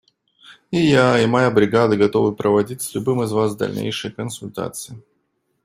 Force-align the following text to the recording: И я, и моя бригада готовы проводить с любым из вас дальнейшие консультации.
И 0.71 0.79
я, 0.79 1.19
и 1.21 1.27
моя 1.27 1.51
бригада 1.51 1.95
готовы 1.95 2.35
проводить 2.35 2.81
с 2.81 2.95
любым 2.95 3.21
из 3.21 3.31
вас 3.31 3.55
дальнейшие 3.55 4.11
консультации. 4.11 4.99